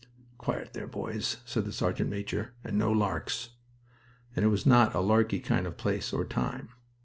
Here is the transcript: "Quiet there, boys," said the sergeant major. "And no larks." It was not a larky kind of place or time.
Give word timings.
"Quiet 0.39 0.73
there, 0.73 0.87
boys," 0.87 1.37
said 1.45 1.63
the 1.63 1.71
sergeant 1.71 2.09
major. 2.09 2.55
"And 2.63 2.75
no 2.75 2.91
larks." 2.91 3.49
It 4.35 4.43
was 4.47 4.65
not 4.65 4.95
a 4.95 4.99
larky 4.99 5.39
kind 5.39 5.67
of 5.67 5.77
place 5.77 6.11
or 6.11 6.25
time. 6.25 6.69